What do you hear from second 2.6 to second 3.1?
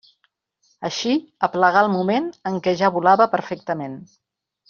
què ja